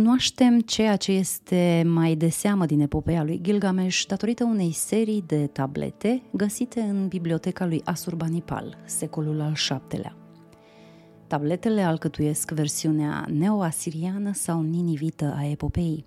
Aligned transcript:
Cunoaștem 0.00 0.60
ceea 0.60 0.96
ce 0.96 1.12
este 1.12 1.82
mai 1.86 2.14
de 2.14 2.28
seamă 2.28 2.66
din 2.66 2.80
epopeea 2.80 3.22
lui 3.22 3.40
Gilgamesh 3.42 4.04
datorită 4.06 4.44
unei 4.44 4.72
serii 4.72 5.24
de 5.26 5.46
tablete 5.46 6.22
găsite 6.32 6.80
în 6.80 7.08
biblioteca 7.08 7.66
lui 7.66 7.80
Asurbanipal, 7.84 8.78
secolul 8.84 9.40
al 9.40 9.56
VII-lea. 9.68 10.16
Tabletele 11.26 11.82
alcătuiesc 11.82 12.50
versiunea 12.50 13.26
neo-asiriană 13.28 14.32
sau 14.32 14.62
ninivită 14.62 15.34
a 15.36 15.50
epopeii. 15.50 16.04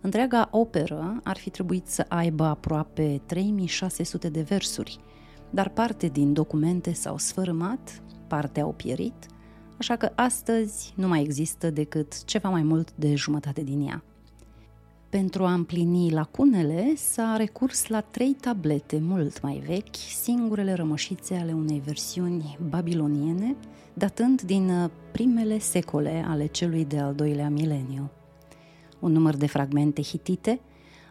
Întreaga 0.00 0.48
operă 0.50 1.20
ar 1.24 1.36
fi 1.36 1.50
trebuit 1.50 1.86
să 1.86 2.04
aibă 2.08 2.44
aproape 2.44 3.20
3600 3.26 4.28
de 4.28 4.40
versuri, 4.40 4.98
dar 5.50 5.68
parte 5.68 6.06
din 6.06 6.32
documente 6.32 6.92
s-au 6.92 7.18
sfărâmat, 7.18 8.02
parte 8.26 8.60
au 8.60 8.72
pierit, 8.72 9.26
așa 9.82 9.96
că 9.96 10.12
astăzi 10.14 10.92
nu 10.96 11.08
mai 11.08 11.22
există 11.22 11.70
decât 11.70 12.24
ceva 12.24 12.48
mai 12.48 12.62
mult 12.62 12.92
de 12.94 13.14
jumătate 13.14 13.62
din 13.62 13.86
ea. 13.88 14.02
Pentru 15.08 15.44
a 15.44 15.52
împlini 15.52 16.10
lacunele, 16.10 16.92
s-a 16.96 17.36
recurs 17.36 17.86
la 17.86 18.00
trei 18.00 18.32
tablete 18.40 18.98
mult 19.00 19.40
mai 19.40 19.62
vechi, 19.66 19.94
singurele 19.94 20.72
rămășițe 20.72 21.34
ale 21.34 21.52
unei 21.52 21.82
versiuni 21.84 22.58
babiloniene, 22.68 23.56
datând 23.94 24.42
din 24.42 24.90
primele 25.12 25.58
secole 25.58 26.24
ale 26.28 26.46
celui 26.46 26.84
de-al 26.84 27.14
doilea 27.14 27.48
mileniu. 27.48 28.10
Un 28.98 29.12
număr 29.12 29.36
de 29.36 29.46
fragmente 29.46 30.02
hitite 30.02 30.60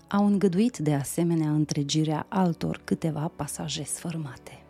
au 0.08 0.25
îngăduit 0.25 0.77
de 0.77 0.94
asemenea 0.94 1.49
întregirea 1.49 2.25
altor 2.30 2.81
câteva 2.83 3.31
pasaje 3.36 3.83
sfărmate 3.83 4.61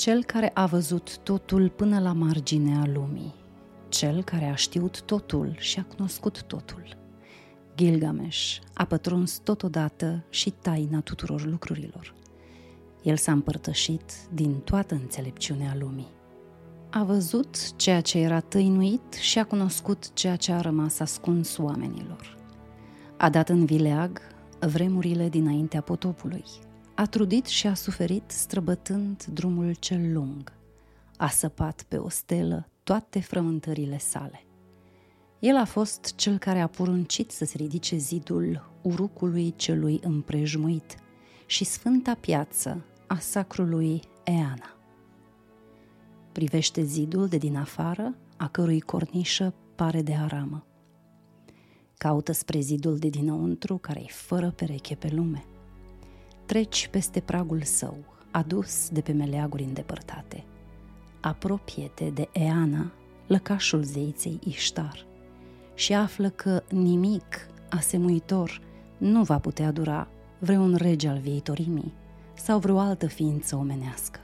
cel 0.00 0.24
care 0.24 0.50
a 0.54 0.66
văzut 0.66 1.18
totul 1.18 1.68
până 1.68 2.00
la 2.00 2.12
marginea 2.12 2.86
lumii, 2.94 3.34
cel 3.88 4.22
care 4.22 4.44
a 4.44 4.54
știut 4.54 5.02
totul 5.02 5.54
și 5.58 5.78
a 5.78 5.84
cunoscut 5.84 6.42
totul. 6.42 6.96
Gilgamesh 7.76 8.58
a 8.74 8.84
pătruns 8.84 9.38
totodată 9.38 10.24
și 10.30 10.50
taina 10.50 11.00
tuturor 11.00 11.44
lucrurilor. 11.44 12.14
El 13.02 13.16
s-a 13.16 13.32
împărtășit 13.32 14.12
din 14.32 14.54
toată 14.54 14.94
înțelepciunea 14.94 15.76
lumii. 15.78 16.10
A 16.90 17.04
văzut 17.04 17.76
ceea 17.76 18.00
ce 18.00 18.18
era 18.18 18.40
tăinuit 18.40 19.12
și 19.12 19.38
a 19.38 19.44
cunoscut 19.44 20.12
ceea 20.12 20.36
ce 20.36 20.52
a 20.52 20.60
rămas 20.60 20.98
ascuns 21.00 21.56
oamenilor. 21.56 22.36
A 23.16 23.30
dat 23.30 23.48
în 23.48 23.64
vileag 23.64 24.20
vremurile 24.60 25.28
dinaintea 25.28 25.80
potopului, 25.80 26.44
a 27.00 27.06
trudit 27.06 27.46
și 27.46 27.66
a 27.66 27.74
suferit 27.74 28.30
străbătând 28.30 29.24
drumul 29.24 29.74
cel 29.74 30.12
lung. 30.12 30.52
A 31.16 31.28
săpat 31.28 31.82
pe 31.88 31.96
o 31.96 32.08
stelă 32.08 32.68
toate 32.82 33.20
frământările 33.20 33.98
sale. 33.98 34.44
El 35.38 35.56
a 35.56 35.64
fost 35.64 36.14
cel 36.16 36.38
care 36.38 36.60
a 36.60 36.66
poruncit 36.66 37.30
să 37.30 37.44
se 37.44 37.56
ridice 37.56 37.96
zidul 37.96 38.70
urucului 38.82 39.54
celui 39.56 40.00
împrejmuit 40.02 40.96
și 41.46 41.64
sfânta 41.64 42.14
piață 42.14 42.84
a 43.06 43.18
sacrului 43.18 44.02
Eana. 44.24 44.76
Privește 46.32 46.82
zidul 46.82 47.28
de 47.28 47.36
din 47.36 47.56
afară, 47.56 48.14
a 48.36 48.48
cărui 48.48 48.80
cornișă 48.80 49.54
pare 49.74 50.02
de 50.02 50.14
aramă. 50.14 50.66
Caută 51.98 52.32
spre 52.32 52.60
zidul 52.60 52.98
de 52.98 53.08
dinăuntru, 53.08 53.76
care 53.76 54.00
e 54.00 54.08
fără 54.08 54.50
pereche 54.50 54.94
pe 54.94 55.08
lume 55.14 55.44
treci 56.50 56.88
peste 56.88 57.20
pragul 57.20 57.62
său, 57.62 57.96
adus 58.30 58.88
de 58.88 59.00
pe 59.00 59.12
meleaguri 59.12 59.62
îndepărtate. 59.62 60.44
Apropie-te 61.20 62.04
de 62.04 62.28
Eana, 62.32 62.92
lăcașul 63.26 63.82
zeiței 63.82 64.38
Iștar, 64.44 65.06
și 65.74 65.94
află 65.94 66.30
că 66.30 66.62
nimic 66.70 67.46
asemuitor 67.68 68.60
nu 68.98 69.22
va 69.22 69.38
putea 69.38 69.72
dura 69.72 70.08
vreun 70.38 70.74
rege 70.74 71.08
al 71.08 71.18
viitorimii 71.18 71.92
sau 72.34 72.58
vreo 72.58 72.78
altă 72.78 73.06
ființă 73.06 73.56
omenească. 73.56 74.20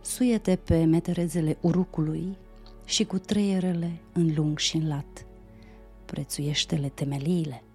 Suiete 0.00 0.56
pe 0.56 0.84
meterezele 0.84 1.56
urucului 1.60 2.36
și 2.84 3.04
cu 3.04 3.18
treierele 3.18 4.00
în 4.12 4.32
lung 4.34 4.58
și 4.58 4.76
în 4.76 4.88
lat. 4.88 5.26
Prețuiește-le 6.04 6.88
temeliile– 6.88 7.62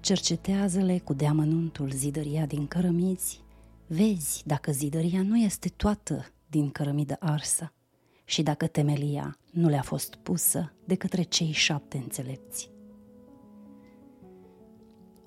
cercetează-le 0.00 0.98
cu 0.98 1.12
deamănuntul 1.12 1.90
zidăria 1.90 2.46
din 2.46 2.66
cărămizi, 2.66 3.40
vezi 3.86 4.42
dacă 4.46 4.72
zidăria 4.72 5.22
nu 5.22 5.38
este 5.38 5.68
toată 5.68 6.26
din 6.46 6.70
cărămidă 6.70 7.16
arsă 7.20 7.72
și 8.24 8.42
dacă 8.42 8.66
temelia 8.66 9.38
nu 9.50 9.68
le-a 9.68 9.82
fost 9.82 10.14
pusă 10.14 10.72
de 10.84 10.94
către 10.94 11.22
cei 11.22 11.52
șapte 11.52 11.96
înțelepți. 11.96 12.70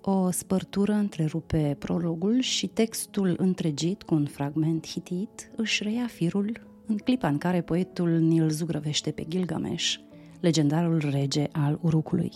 O 0.02 0.32
spărtură 0.32 0.94
întrerupe 0.94 1.76
prologul 1.80 2.40
și 2.40 2.68
textul 2.68 3.36
întregit 3.38 4.03
cu 4.03 4.14
un 4.14 4.26
fragment 4.26 4.88
hitit 4.88 5.52
își 5.56 5.84
reia 5.84 6.08
firul 6.08 6.68
în 6.86 6.98
clipa 6.98 7.28
în 7.28 7.38
care 7.38 7.62
poetul 7.62 8.09
ni-l 8.09 8.50
zugrăvește 8.50 9.12
pe 9.12 9.26
Gilgamesh, 9.28 9.96
legendarul 10.40 11.09
rege 11.09 11.48
al 11.52 11.80
Urucului. 11.82 12.32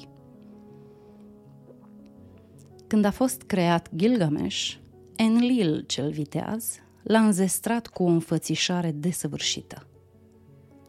Când 2.88 3.06
a 3.06 3.12
fost 3.12 3.41
creat 3.41 3.90
Gilgamesh, 3.96 4.73
Enlil 5.16 5.84
cel 5.88 6.12
viteaz 6.12 6.79
l-a 7.03 7.19
înzestrat 7.19 7.88
cu 7.88 8.03
o 8.03 8.07
înfățișare 8.07 8.91
desăvârșită. 8.91 9.88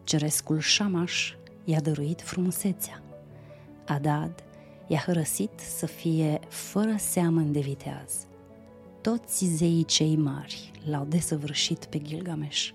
Cerescul 0.04 0.60
Shamash 0.60 1.30
i-a 1.64 1.80
dăruit 1.80 2.20
frumusețea. 2.20 3.02
Adad 3.86 4.44
i-a 4.86 5.02
hărăsit 5.06 5.50
să 5.56 5.86
fie 5.86 6.40
fără 6.48 6.94
seamăn 6.98 7.52
de 7.52 7.60
viteaz. 7.60 8.26
Toți 9.00 9.44
zeii 9.44 9.84
cei 9.84 10.16
mari 10.16 10.70
l-au 10.90 11.04
desăvârșit 11.04 11.84
pe 11.84 11.98
Gilgamesh. 11.98 12.68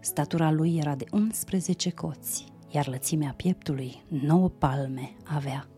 Statura 0.00 0.50
lui 0.50 0.76
era 0.76 0.94
de 0.94 1.04
11 1.10 1.90
coți, 1.90 2.44
iar 2.70 2.88
lățimea 2.88 3.34
pieptului 3.36 4.02
9 4.08 4.48
palme 4.48 5.12
avea 5.24 5.68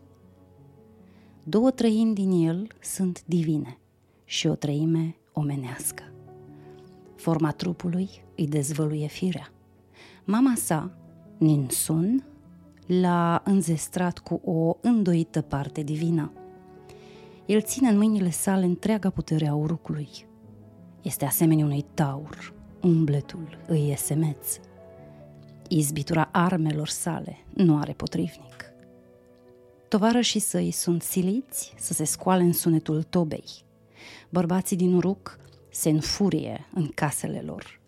două 1.48 1.70
treimi 1.70 2.14
din 2.14 2.30
el 2.46 2.66
sunt 2.80 3.24
divine 3.24 3.78
și 4.24 4.46
o 4.46 4.54
treime 4.54 5.16
omenească. 5.32 6.02
Forma 7.16 7.50
trupului 7.50 8.08
îi 8.36 8.46
dezvăluie 8.46 9.06
firea. 9.06 9.52
Mama 10.24 10.54
sa, 10.54 10.90
Ninsun, 11.38 12.24
l-a 12.86 13.42
înzestrat 13.44 14.18
cu 14.18 14.40
o 14.44 14.76
îndoită 14.80 15.40
parte 15.40 15.82
divină. 15.82 16.32
El 17.46 17.62
ține 17.62 17.88
în 17.88 17.96
mâinile 17.96 18.30
sale 18.30 18.64
întreaga 18.64 19.10
putere 19.10 19.46
a 19.46 19.54
urucului. 19.54 20.08
Este 21.02 21.24
asemenea 21.24 21.64
unui 21.64 21.84
taur, 21.94 22.54
umbletul 22.82 23.58
îi 23.66 23.90
e 23.90 23.96
semeț. 23.96 24.58
Izbitura 25.68 26.28
armelor 26.32 26.88
sale 26.88 27.38
nu 27.54 27.78
are 27.78 27.92
potrivnic. 27.92 28.55
Tovarășii 29.88 30.40
săi 30.40 30.70
sunt 30.70 31.02
siliți 31.02 31.74
să 31.76 31.92
se 31.92 32.04
scoale 32.04 32.42
în 32.42 32.52
sunetul 32.52 33.02
tobei. 33.02 33.44
Bărbații 34.28 34.76
din 34.76 34.94
Uruk 34.94 35.38
se 35.70 35.88
înfurie 35.88 36.66
în 36.74 36.86
casele 36.94 37.42
lor. 37.46 37.80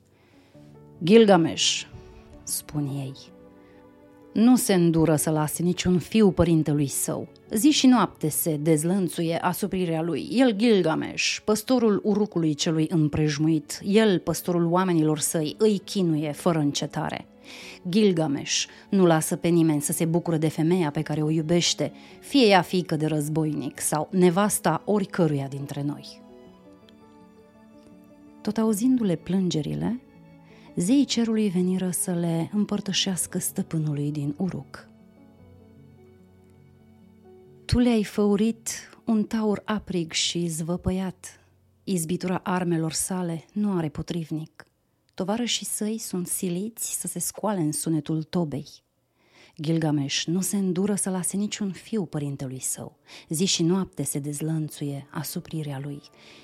Gilgamesh, 1.02 1.82
spun 2.42 2.86
ei, 2.86 3.14
nu 4.32 4.56
se 4.56 4.74
îndură 4.74 5.16
să 5.16 5.30
lase 5.30 5.62
niciun 5.62 5.98
fiu 5.98 6.30
părintelui 6.30 6.86
său. 6.86 7.28
Zi 7.50 7.70
și 7.70 7.86
noapte 7.86 8.28
se 8.28 8.56
dezlănțuie 8.56 9.36
asuprirea 9.36 10.02
lui. 10.02 10.28
El, 10.30 10.52
Gilgamesh, 10.56 11.38
păstorul 11.44 12.00
urucului 12.04 12.54
celui 12.54 12.86
împrejmuit, 12.90 13.80
el, 13.84 14.18
păstorul 14.18 14.66
oamenilor 14.66 15.18
săi, 15.18 15.54
îi 15.58 15.78
chinuie 15.84 16.32
fără 16.32 16.58
încetare. 16.58 17.26
Gilgamesh 17.88 18.64
nu 18.88 19.06
lasă 19.06 19.36
pe 19.36 19.48
nimeni 19.48 19.80
să 19.80 19.92
se 19.92 20.04
bucure 20.04 20.38
de 20.38 20.48
femeia 20.48 20.90
pe 20.90 21.02
care 21.02 21.22
o 21.22 21.30
iubește, 21.30 21.92
fie 22.20 22.46
ea 22.46 22.62
fică 22.62 22.96
de 22.96 23.06
războinic 23.06 23.80
sau 23.80 24.08
nevasta 24.10 24.82
oricăruia 24.84 25.46
dintre 25.46 25.82
noi. 25.82 26.22
Tot 28.40 28.58
auzindu-le 28.58 29.16
plângerile, 29.16 30.00
zeii 30.76 31.04
cerului 31.04 31.48
veniră 31.48 31.90
să 31.90 32.12
le 32.12 32.50
împărtășească 32.52 33.38
stăpânului 33.38 34.10
din 34.10 34.34
Uruk. 34.38 34.88
Tu 37.64 37.78
le-ai 37.78 38.04
făurit 38.04 38.68
un 39.04 39.24
taur 39.24 39.62
aprig 39.64 40.12
și 40.12 40.46
zvăpăiat. 40.46 41.40
Izbitura 41.84 42.40
armelor 42.42 42.92
sale 42.92 43.44
nu 43.52 43.76
are 43.76 43.88
potrivnic. 43.88 44.67
Tovarășii 45.18 45.66
săi 45.66 45.98
sunt 45.98 46.26
siliți 46.26 47.00
să 47.00 47.06
se 47.06 47.18
scoale 47.18 47.60
în 47.60 47.72
sunetul 47.72 48.22
tobei. 48.22 48.66
Gilgamesh 49.60 50.24
nu 50.24 50.40
se 50.40 50.56
îndură 50.56 50.94
să 50.94 51.10
lase 51.10 51.36
niciun 51.36 51.72
fiu 51.72 52.04
părintelui 52.04 52.60
său. 52.60 52.98
Zi 53.28 53.44
și 53.44 53.62
noapte 53.62 54.02
se 54.02 54.18
dezlănțuie 54.18 55.06
asuprirea 55.10 55.80
lui. 55.82 56.00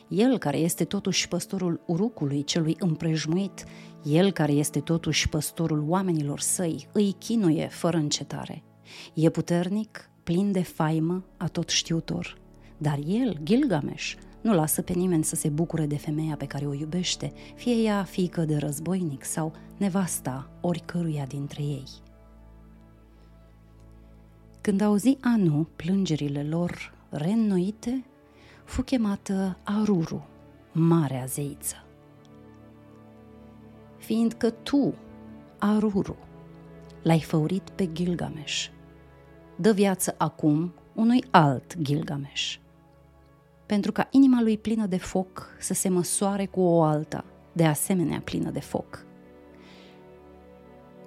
El 0.09 0.39
care 0.39 0.57
este 0.57 0.85
totuși 0.85 1.29
păstorul 1.29 1.81
urucului 1.87 2.45
celui 2.45 2.77
împrejmuit, 2.79 3.65
el 4.05 4.33
care 4.33 4.53
este 4.53 4.81
totuși 4.81 5.29
păstorul 5.29 5.85
oamenilor 5.89 6.41
săi, 6.41 6.89
îi 6.93 7.13
chinuie 7.19 7.69
fără 7.69 7.97
încetare. 7.97 8.63
E 9.15 9.31
puternic, 9.31 10.11
plin 10.23 10.53
de 10.53 10.63
faimă, 10.63 11.25
a 11.37 11.47
tot 11.47 11.69
știutor. 11.69 12.39
Dar 12.79 12.99
el, 13.07 13.39
Gilgamesh, 13.43 14.15
nu 14.45 14.55
lasă 14.55 14.83
pe 14.83 14.93
nimeni 14.93 15.25
să 15.25 15.37
se 15.37 15.49
bucure 15.49 15.87
de 15.87 15.97
femeia 15.97 16.37
pe 16.37 16.47
care 16.47 16.67
o 16.67 16.73
iubește, 16.73 17.33
fie 17.55 17.75
ea 17.75 18.03
fiică 18.03 18.45
de 18.45 18.57
războinic 18.57 19.25
sau 19.25 19.53
nevasta 19.77 20.51
oricăruia 20.61 21.25
dintre 21.25 21.63
ei. 21.63 21.85
Când 24.61 24.81
auzi 24.81 25.17
Anu 25.21 25.69
plângerile 25.77 26.43
lor 26.43 26.95
reînnoite, 27.09 28.05
fu 28.65 28.83
chemată 28.83 29.59
Aruru, 29.63 30.27
marea 30.73 31.25
zeiță. 31.25 31.85
Fiindcă 33.97 34.51
tu, 34.51 34.95
Aruru, 35.59 36.17
l-ai 37.03 37.21
făurit 37.21 37.71
pe 37.71 37.93
Gilgamesh, 37.93 38.67
dă 39.57 39.73
viață 39.73 40.15
acum 40.19 40.75
unui 40.95 41.25
alt 41.31 41.77
Gilgamesh. 41.83 42.63
Pentru 43.67 43.93
ca 43.93 44.09
inima 44.11 44.43
lui 44.43 44.59
plină 44.59 44.87
de 44.87 44.99
foc 44.99 45.49
să 45.59 45.75
se 45.75 45.89
măsoare 45.89 46.47
cu 46.47 46.61
o 46.61 46.83
alta, 46.83 47.25
de 47.53 47.67
asemenea 47.67 48.21
plină 48.21 48.51
de 48.51 48.61
foc. 48.61 49.05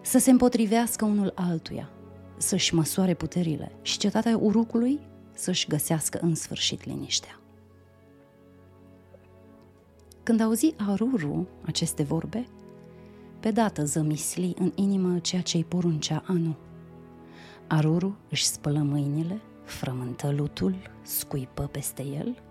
Să 0.01 0.17
se 0.17 0.31
împotrivească 0.31 1.05
unul 1.05 1.31
altuia, 1.35 1.89
să-și 2.37 2.75
măsoare 2.75 3.13
puterile 3.13 3.71
și 3.81 3.97
cetatea 3.97 4.37
urucului 4.37 4.99
să-și 5.33 5.67
găsească 5.67 6.19
în 6.21 6.35
sfârșit 6.35 6.85
liniștea. 6.85 7.39
Când 10.23 10.41
auzi 10.41 10.73
Aruru 10.77 11.47
aceste 11.65 12.03
vorbe, 12.03 12.47
pe 13.39 13.51
dată 13.51 13.85
zămisli 13.85 14.53
în 14.59 14.71
inimă 14.75 15.19
ceea 15.19 15.41
ce-i 15.41 15.63
poruncea 15.63 16.23
Anu. 16.27 16.55
Aruru 17.67 18.17
își 18.29 18.45
spălă 18.45 18.79
mâinile, 18.79 19.41
frământă 19.63 20.31
lutul, 20.31 20.75
scuipă 21.01 21.63
peste 21.63 22.03
el 22.03 22.41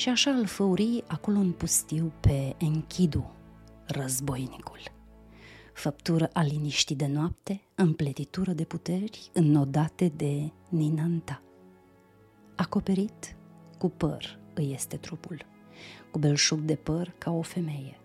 și 0.00 0.08
așa 0.08 0.30
îl 0.30 0.46
făuri 0.46 1.04
acolo 1.06 1.38
în 1.38 1.52
pustiu 1.52 2.12
pe 2.20 2.54
Enkidu, 2.58 3.30
războinicul. 3.86 4.80
Făptură 5.74 6.30
a 6.32 6.42
liniștii 6.42 6.96
de 6.96 7.06
noapte, 7.06 7.60
împletitură 7.74 8.52
de 8.52 8.64
puteri 8.64 9.30
înnodate 9.32 10.08
de 10.08 10.52
Ninanta. 10.68 11.42
Acoperit 12.56 13.36
cu 13.78 13.88
păr 13.88 14.38
îi 14.54 14.72
este 14.72 14.96
trupul, 14.96 15.46
cu 16.10 16.18
belșug 16.18 16.60
de 16.60 16.74
păr 16.74 17.14
ca 17.18 17.30
o 17.30 17.42
femeie. 17.42 18.00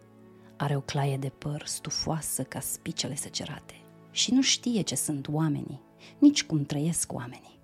Are 0.57 0.75
o 0.75 0.81
claie 0.81 1.17
de 1.17 1.29
păr 1.29 1.65
stufoasă 1.65 2.43
ca 2.43 2.59
spicele 2.59 3.15
săcerate 3.15 3.73
și 4.11 4.33
nu 4.33 4.41
știe 4.41 4.81
ce 4.81 4.95
sunt 4.95 5.27
oamenii, 5.27 5.81
nici 6.19 6.43
cum 6.43 6.63
trăiesc 6.63 7.13
oamenii. 7.13 7.59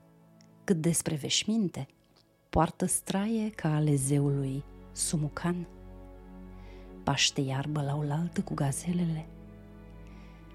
Cât 0.64 0.82
despre 0.82 1.16
veșminte, 1.16 1.88
poartă 2.52 2.86
straie 2.86 3.50
ca 3.50 3.76
ale 3.76 3.96
zeului 3.96 4.64
Sumucan. 4.92 5.68
Paște 7.04 7.42
iarbă 7.42 7.82
la 7.82 7.96
oaltă 7.96 8.42
cu 8.42 8.54
gazelele. 8.54 9.28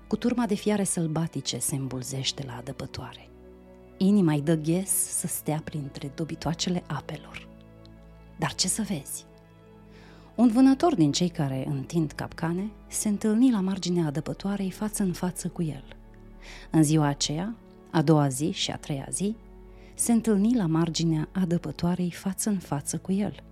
Cu 0.06 0.16
turma 0.16 0.46
de 0.46 0.54
fiare 0.54 0.84
sălbatice 0.84 1.58
se 1.58 1.75
îmbulzește 1.75 2.44
la 2.46 2.56
adăpătoare. 2.56 3.28
Inima 3.96 4.32
îi 4.32 4.40
dă 4.40 4.54
ghes 4.54 4.90
să 4.90 5.26
stea 5.26 5.60
printre 5.64 6.12
dobitoacele 6.14 6.82
apelor. 6.87 7.48
Dar 8.38 8.54
ce 8.54 8.69
să 8.69 8.82
vezi? 8.82 9.25
Un 10.34 10.49
vânător 10.49 10.94
din 10.94 11.12
cei 11.12 11.28
care 11.28 11.66
întind 11.69 12.12
capcane 12.12 12.70
se 12.88 13.08
întâlni 13.08 13.50
la 13.50 13.60
marginea 13.60 14.06
adăpătoarei 14.06 14.70
față 14.70 15.02
în 15.02 15.12
față 15.12 15.49
cu 15.49 15.62
el. 15.62 15.84
În 16.70 16.82
ziua 16.82 17.06
aceea, 17.06 17.54
a 17.90 18.02
doua 18.02 18.28
zi 18.28 18.50
și 18.50 18.70
a 18.70 18.76
treia 18.76 19.08
zi, 19.10 19.37
se 19.98 20.12
întâlni 20.12 20.54
la 20.54 20.66
marginea 20.66 21.28
adăpătoarei 21.32 22.10
față 22.10 22.48
în 22.50 22.58
față 22.58 22.98
cu 22.98 23.12
el. 23.12 23.43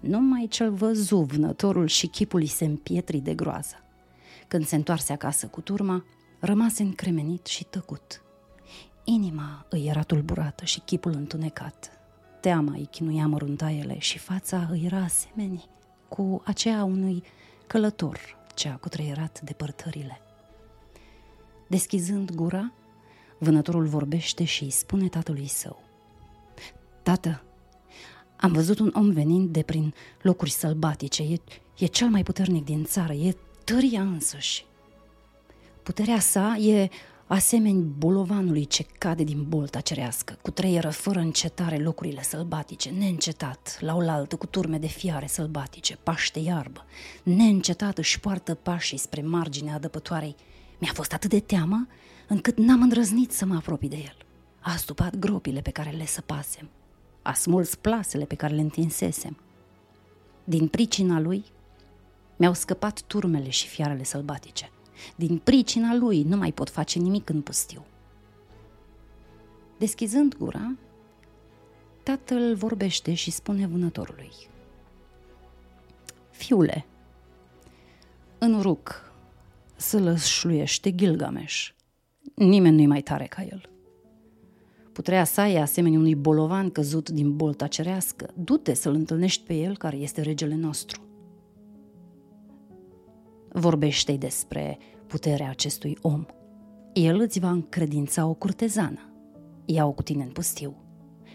Numai 0.00 0.46
cel 0.50 0.72
văzu 0.72 1.16
vânătorul 1.16 1.86
și 1.86 2.06
chipul 2.06 2.40
îi 2.40 2.46
se 2.46 2.64
împietri 2.64 3.18
de 3.18 3.34
groază. 3.34 3.74
Când 4.48 4.66
se 4.66 4.76
întoarse 4.76 5.12
acasă 5.12 5.46
cu 5.46 5.60
turma, 5.60 6.04
rămase 6.40 6.82
încremenit 6.82 7.46
și 7.46 7.64
tăcut. 7.64 8.22
Inima 9.04 9.66
îi 9.70 9.86
era 9.86 10.02
tulburată 10.02 10.64
și 10.64 10.80
chipul 10.80 11.12
întunecat. 11.12 11.90
Teama 12.40 12.72
îi 12.72 12.88
chinuia 12.90 13.26
măruntaiele 13.26 13.98
și 13.98 14.18
fața 14.18 14.68
îi 14.70 14.82
era 14.84 15.02
asemenea 15.02 15.62
cu 16.08 16.42
aceea 16.44 16.84
unui 16.84 17.22
călător 17.66 18.18
ce 18.54 18.68
a 18.68 18.76
cutreierat 18.76 19.40
depărtările. 19.40 20.20
Deschizând 21.68 22.30
gura, 22.34 22.72
vânătorul 23.38 23.86
vorbește 23.86 24.44
și 24.44 24.62
îi 24.62 24.70
spune 24.70 25.08
tatălui 25.08 25.46
său. 25.46 25.85
Tată, 27.06 27.42
am 28.36 28.52
văzut 28.52 28.78
un 28.78 28.92
om 28.94 29.10
venind 29.10 29.48
de 29.48 29.62
prin 29.62 29.94
locuri 30.22 30.50
sălbatice, 30.50 31.22
e, 31.22 31.36
e 31.78 31.86
cel 31.86 32.08
mai 32.08 32.22
puternic 32.22 32.64
din 32.64 32.84
țară, 32.84 33.12
e 33.12 33.36
tăria 33.64 34.00
însăși. 34.00 34.64
Puterea 35.82 36.18
sa 36.18 36.56
e 36.56 36.88
asemeni 37.26 37.82
bolovanului 37.98 38.64
ce 38.64 38.86
cade 38.98 39.24
din 39.24 39.44
bolta 39.48 39.80
cerească, 39.80 40.38
cu 40.42 40.50
treieră 40.50 40.90
fără 40.90 41.18
încetare 41.18 41.76
locurile 41.76 42.22
sălbatice, 42.22 42.90
neîncetat, 42.90 43.78
la 43.80 43.94
oaltă 43.94 44.36
cu 44.36 44.46
turme 44.46 44.78
de 44.78 44.86
fiare 44.86 45.26
sălbatice, 45.26 45.98
paște 46.02 46.38
iarbă, 46.38 46.84
neîncetat 47.22 47.98
își 47.98 48.20
poartă 48.20 48.54
pașii 48.54 48.98
spre 48.98 49.22
marginea 49.22 49.74
adăpătoarei. 49.74 50.36
Mi-a 50.78 50.92
fost 50.94 51.12
atât 51.12 51.30
de 51.30 51.40
teamă 51.40 51.86
încât 52.28 52.58
n-am 52.58 52.82
îndrăznit 52.82 53.32
să 53.32 53.44
mă 53.44 53.54
apropii 53.54 53.88
de 53.88 53.96
el. 53.96 54.16
A 54.60 54.72
astupat 54.72 55.16
gropile 55.16 55.60
pe 55.60 55.70
care 55.70 55.90
le 55.90 56.06
săpasem, 56.06 56.68
a 57.26 57.32
smuls 57.32 57.74
plasele 57.74 58.24
pe 58.24 58.34
care 58.34 58.54
le 58.54 58.60
întinsesem. 58.60 59.36
Din 60.44 60.68
pricina 60.68 61.20
lui 61.20 61.44
mi-au 62.36 62.52
scăpat 62.52 63.02
turmele 63.02 63.48
și 63.48 63.68
fiarele 63.68 64.02
sălbatice. 64.02 64.70
Din 65.16 65.38
pricina 65.38 65.94
lui 65.94 66.22
nu 66.22 66.36
mai 66.36 66.52
pot 66.52 66.70
face 66.70 66.98
nimic 66.98 67.28
în 67.28 67.40
pustiu. 67.42 67.84
Deschizând 69.78 70.36
gura, 70.36 70.74
tatăl 72.02 72.54
vorbește 72.54 73.14
și 73.14 73.30
spune 73.30 73.66
vânătorului. 73.66 74.30
Fiule, 76.30 76.86
în 78.38 78.54
uruc 78.54 79.12
să 79.76 79.98
lășluiește 79.98 80.94
Gilgamesh. 80.94 81.68
Nimeni 82.34 82.76
nu-i 82.76 82.86
mai 82.86 83.02
tare 83.02 83.24
ca 83.24 83.42
el. 83.42 83.70
Putrea 84.96 85.24
sa 85.24 85.48
e 85.48 85.60
asemenea 85.60 85.98
unui 85.98 86.14
bolovan 86.14 86.70
căzut 86.70 87.10
din 87.10 87.36
bolta 87.36 87.66
cerească. 87.66 88.30
Du-te 88.34 88.74
să-l 88.74 88.94
întâlnești 88.94 89.44
pe 89.44 89.54
el 89.54 89.76
care 89.76 89.96
este 89.96 90.22
regele 90.22 90.54
nostru 90.54 91.06
vorbește 93.58 94.12
despre 94.12 94.78
puterea 95.06 95.48
acestui 95.48 95.98
om. 96.00 96.24
El 96.92 97.20
îți 97.20 97.38
va 97.38 97.50
încredința 97.50 98.26
o 98.26 98.34
curtezană. 98.34 99.12
Ia-o 99.64 99.92
cu 99.92 100.02
tine 100.02 100.22
în 100.22 100.30
pustiu 100.30 100.76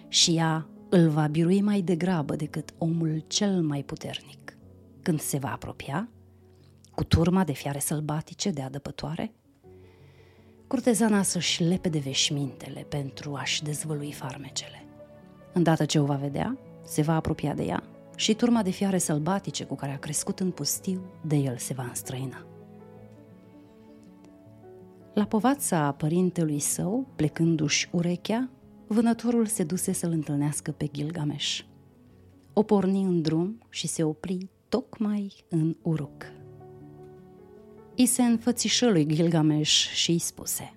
și 0.08 0.36
ea 0.36 0.70
îl 0.90 1.10
va 1.10 1.28
birui 1.28 1.62
mai 1.62 1.82
degrabă 1.82 2.36
decât 2.36 2.74
omul 2.78 3.24
cel 3.28 3.62
mai 3.62 3.84
puternic. 3.84 4.58
Când 5.02 5.20
se 5.20 5.38
va 5.38 5.52
apropia, 5.52 6.10
cu 6.96 7.04
turma 7.04 7.44
de 7.44 7.52
fiare 7.54 7.80
sălbatice 7.80 8.50
de 8.50 8.62
adăpătoare, 8.62 9.34
curtezana 10.72 11.22
să-și 11.22 11.64
lepe 11.64 11.90
de 11.90 12.00
veșmintele 12.00 12.86
pentru 12.90 13.36
a-și 13.36 13.64
dezvălui 13.64 14.12
farmecele. 14.12 14.86
Îndată 15.54 15.86
ce 15.86 16.00
o 16.00 16.06
va 16.06 16.16
vedea, 16.16 16.58
se 16.86 17.02
va 17.02 17.16
apropia 17.16 17.54
de 17.54 17.64
ea 17.64 17.84
și 18.16 18.34
turma 18.34 18.64
de 18.64 18.70
fiare 18.70 18.98
sălbatice 18.98 19.66
cu 19.66 19.76
care 19.76 19.92
a 19.92 19.98
crescut 19.98 20.40
în 20.40 20.52
pustiu, 20.52 21.02
de 21.22 21.36
el 21.36 21.58
se 21.58 21.74
va 21.74 21.84
înstrăina. 21.84 22.46
La 25.14 25.26
povața 25.26 25.92
părintelui 25.92 26.60
său, 26.60 27.08
plecându-și 27.16 27.88
urechea, 27.92 28.50
vânătorul 28.88 29.46
se 29.46 29.64
duse 29.64 29.92
să-l 29.92 30.12
întâlnească 30.12 30.72
pe 30.72 30.86
Gilgamesh. 30.86 31.60
O 32.54 32.64
porni 32.64 33.04
în 33.04 33.22
drum 33.22 33.62
și 33.70 33.88
se 33.88 34.04
opri 34.04 34.50
tocmai 34.70 35.34
în 35.50 35.76
Uruk. 35.82 36.41
I 37.96 38.06
se 38.06 38.22
înfățișă 38.22 38.90
lui 38.90 39.06
Gilgamesh 39.06 39.90
și 39.94 40.12
îi 40.12 40.20
spuse 40.20 40.72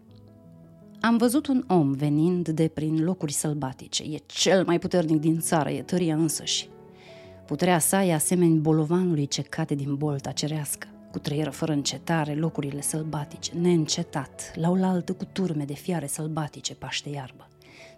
Am 1.01 1.17
văzut 1.17 1.47
un 1.47 1.65
om 1.69 1.93
venind 1.93 2.49
de 2.49 2.69
prin 2.69 3.05
locuri 3.05 3.33
sălbatice. 3.33 4.03
E 4.03 4.19
cel 4.27 4.65
mai 4.65 4.79
puternic 4.79 5.21
din 5.21 5.39
țară, 5.41 5.71
e 5.71 5.83
tăria 5.83 6.15
însăși. 6.15 6.69
Puterea 7.47 7.79
sa 7.79 8.05
e 8.05 8.15
asemeni 8.15 8.59
bolovanului 8.59 9.27
ce 9.27 9.43
cade 9.43 9.75
din 9.75 9.95
bolta 9.95 10.31
cerească, 10.31 10.87
cu 11.11 11.19
trăieră 11.19 11.51
fără 11.51 11.73
încetare 11.73 12.35
locurile 12.35 12.81
sălbatice, 12.81 13.53
neîncetat, 13.55 14.53
la 14.55 14.71
oaltă 14.71 15.13
cu 15.13 15.25
turme 15.25 15.65
de 15.65 15.75
fiare 15.75 16.07
sălbatice 16.07 16.75
paște 16.75 17.09
iarbă. 17.09 17.49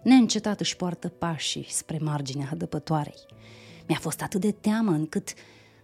Neîncetat 0.03 0.59
își 0.59 0.75
poartă 0.75 1.07
pașii 1.07 1.67
spre 1.69 1.97
marginea 2.01 2.49
adăpătoarei. 2.51 3.25
Mi-a 3.87 3.99
fost 3.99 4.21
atât 4.21 4.41
de 4.41 4.51
teamă 4.51 4.91
încât 4.91 5.33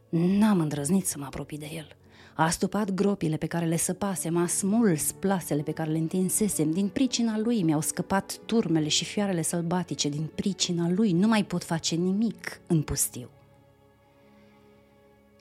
n-am 0.10 0.60
îndrăznit 0.60 1.06
să 1.06 1.16
mă 1.18 1.25
apropii 1.25 1.58
de 1.58 1.70
el. 1.75 1.96
A 2.36 2.44
astupat 2.44 2.92
gropile 2.92 3.38
pe 3.38 3.46
care 3.46 3.66
le 3.66 3.78
săpasem, 3.78 4.38
a 4.38 4.48
smuls 4.48 5.12
plasele 5.12 5.62
pe 5.62 5.72
care 5.72 5.92
le 5.92 5.98
întinsesem. 5.98 6.72
Din 6.72 6.88
pricina 6.88 7.38
lui 7.38 7.63
mi-au 7.63 7.82
scăpat 7.82 8.38
turmele 8.46 8.88
și 8.88 9.06
fioarele 9.06 9.42
sălbatice. 9.42 10.10
Din 10.10 10.30
pricina 10.36 10.90
lui 10.90 11.12
nu 11.12 11.28
mai 11.28 11.44
pot 11.44 11.63
face 11.63 11.96
nimic 11.96 12.60
în 12.68 12.82
pustiu. 12.82 13.30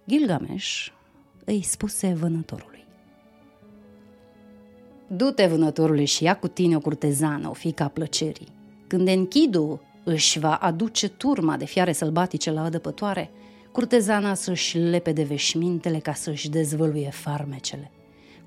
Gilgamesh 0.09 0.87
îi 1.45 1.63
spuse 1.63 2.13
vânătorului. 2.13 2.85
Du-te, 5.07 5.47
vânătorule, 5.47 6.05
și 6.05 6.25
ia 6.25 6.39
cu 6.39 6.49
tine 6.49 6.77
o 6.77 6.81
curtezană, 6.81 7.49
o 7.49 7.53
fiica 7.53 7.89
plăcerii. 7.89 8.49
Când 8.87 9.09
Enkidu 9.09 9.81
își 10.05 10.39
va 10.39 10.55
aduce 10.55 11.09
turma 11.09 11.57
de 11.57 11.65
fiare 11.65 11.93
sălbatice 11.93 12.51
la 12.51 12.63
adăpătoare, 12.65 13.31
curtezana 13.73 14.35
să-și 14.35 14.79
lepe 14.79 15.13
de 15.13 15.23
veșmintele 15.23 15.99
ca 15.99 16.13
să-și 16.13 16.51
dezvăluie 16.51 17.11
farmecele. 17.11 17.91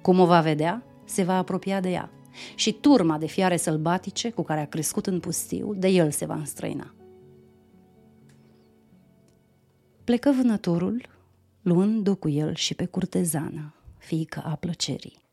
Cum 0.01 0.19
o 0.19 0.25
va 0.25 0.41
vedea, 0.41 0.83
se 1.05 1.23
va 1.23 1.37
apropia 1.37 1.79
de 1.79 1.89
ea 1.89 2.09
și 2.55 2.73
turma 2.73 3.17
de 3.17 3.25
fiare 3.25 3.57
sălbatice 3.57 4.29
cu 4.29 4.43
care 4.43 4.59
a 4.59 4.67
crescut 4.67 5.07
în 5.07 5.19
pustiu, 5.19 5.73
de 5.73 5.87
el 5.87 6.11
se 6.11 6.25
va 6.25 6.35
înstrăina. 6.35 6.93
Plecă 10.03 10.31
vânătorul, 10.31 11.05
luând-o 11.61 12.15
cu 12.15 12.29
el 12.29 12.55
și 12.55 12.75
pe 12.75 12.85
curtezană, 12.85 13.73
fiică 13.97 14.43
a 14.45 14.55
plăcerii. 14.55 15.23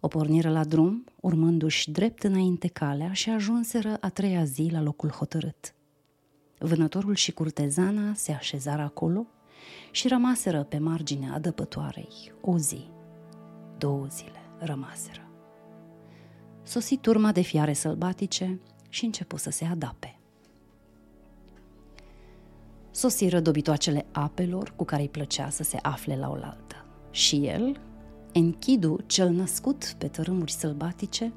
O 0.00 0.08
porniră 0.08 0.50
la 0.50 0.64
drum, 0.64 1.04
urmându-și 1.20 1.90
drept 1.90 2.22
înainte 2.22 2.68
calea 2.68 3.12
și 3.12 3.30
ajunseră 3.30 3.96
a 4.00 4.08
treia 4.08 4.44
zi 4.44 4.68
la 4.72 4.82
locul 4.82 5.10
hotărât. 5.10 5.74
Vânătorul 6.64 7.14
și 7.14 7.32
curtezana 7.32 8.14
se 8.14 8.32
așezară 8.32 8.82
acolo 8.82 9.26
și 9.90 10.08
rămaseră 10.08 10.62
pe 10.62 10.78
marginea 10.78 11.32
adăpătoarei 11.34 12.32
o 12.40 12.58
zi. 12.58 12.86
Două 13.78 14.06
zile 14.06 14.40
rămaseră. 14.58 15.28
Sosi 16.62 16.96
turma 16.96 17.32
de 17.32 17.40
fiare 17.40 17.72
sălbatice 17.72 18.60
și 18.88 19.04
începu 19.04 19.36
să 19.36 19.50
se 19.50 19.64
adape. 19.64 20.18
Sosiră 22.90 23.40
dobitoacele 23.40 24.06
apelor 24.12 24.72
cu 24.76 24.84
care 24.84 25.02
îi 25.02 25.08
plăcea 25.08 25.50
să 25.50 25.62
se 25.62 25.78
afle 25.82 26.16
la 26.16 26.28
oaltă. 26.28 26.86
Și 27.10 27.46
el, 27.46 27.80
Enchidu, 28.32 28.98
cel 29.06 29.30
născut 29.30 29.94
pe 29.98 30.08
tărâmuri 30.08 30.52
sălbatice, 30.52 31.32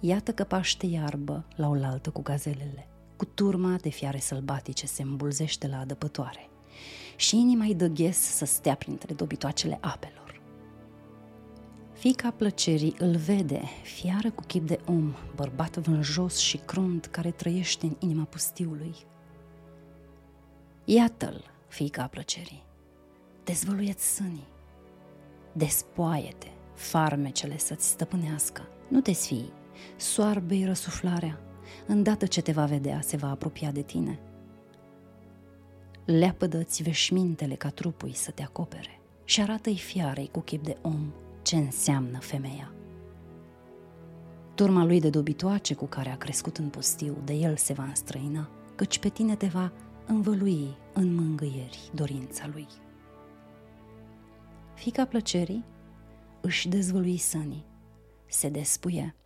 iată 0.00 0.32
că 0.32 0.44
paște 0.44 0.86
iarbă 0.86 1.44
la 1.56 1.68
oaltă 1.68 2.10
cu 2.10 2.22
gazelele, 2.22 2.86
cu 3.22 3.28
turma 3.34 3.76
de 3.76 3.88
fiare 3.88 4.18
sălbatice 4.18 4.86
se 4.86 5.02
îmbulzește 5.02 5.66
la 5.66 5.78
adăpătoare 5.78 6.48
și 7.16 7.36
inima 7.36 7.64
îi 7.64 7.74
dă 7.74 7.86
ghes 7.86 8.18
să 8.18 8.44
stea 8.44 8.74
printre 8.74 9.14
dobitoacele 9.14 9.78
apelor. 9.80 10.40
Fica 11.92 12.30
plăcerii 12.30 12.94
îl 12.98 13.16
vede, 13.16 13.62
fiară 13.82 14.30
cu 14.30 14.42
chip 14.46 14.66
de 14.66 14.80
om, 14.86 15.14
bărbat 15.34 15.76
vânjos 15.76 16.38
și 16.38 16.56
crunt 16.56 17.06
care 17.06 17.30
trăiește 17.30 17.86
în 17.86 17.96
inima 17.98 18.24
pustiului. 18.24 18.94
Iată-l, 20.84 21.50
fica 21.68 22.06
plăcerii, 22.06 22.62
dezvăluieți 23.44 24.14
sânii, 24.14 24.48
despoaie-te, 25.52 26.48
farmecele 26.74 27.58
să-ți 27.58 27.88
stăpânească, 27.88 28.68
nu 28.88 29.00
te 29.00 29.12
sfii, 29.12 29.52
soarbe-i 29.96 30.64
răsuflarea, 30.64 31.40
îndată 31.86 32.26
ce 32.26 32.40
te 32.40 32.52
va 32.52 32.64
vedea, 32.64 33.00
se 33.00 33.16
va 33.16 33.30
apropia 33.30 33.70
de 33.70 33.82
tine. 33.82 34.18
Leapădă-ți 36.04 36.82
veșmintele 36.82 37.54
ca 37.54 37.68
trupul 37.68 38.10
să 38.12 38.30
te 38.30 38.42
acopere 38.42 39.00
și 39.24 39.40
arată-i 39.40 39.76
fiarei 39.76 40.28
cu 40.32 40.40
chip 40.40 40.64
de 40.64 40.76
om 40.82 41.12
ce 41.42 41.56
înseamnă 41.56 42.18
femeia. 42.18 42.72
Turma 44.54 44.84
lui 44.84 45.00
de 45.00 45.10
dobitoace 45.10 45.74
cu 45.74 45.86
care 45.86 46.10
a 46.10 46.16
crescut 46.16 46.56
în 46.56 46.68
pustiu, 46.68 47.16
de 47.24 47.32
el 47.32 47.56
se 47.56 47.72
va 47.72 47.84
înstrăina, 47.84 48.50
căci 48.74 48.98
pe 48.98 49.08
tine 49.08 49.36
te 49.36 49.46
va 49.46 49.72
învălui 50.06 50.76
în 50.92 51.14
mângâieri 51.14 51.90
dorința 51.94 52.48
lui. 52.52 52.66
Fica 54.74 55.04
plăcerii 55.04 55.64
își 56.40 56.68
dezvălui 56.68 57.16
sânii, 57.16 57.64
se 58.26 58.48
despuie, 58.48 59.16